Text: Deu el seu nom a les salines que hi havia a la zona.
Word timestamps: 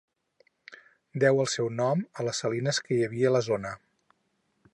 Deu 1.25 1.41
el 1.43 1.49
seu 1.57 1.69
nom 1.81 2.03
a 2.23 2.27
les 2.29 2.43
salines 2.45 2.83
que 2.87 2.97
hi 2.99 3.07
havia 3.11 3.33
a 3.33 3.37
la 3.37 3.47
zona. 3.51 3.77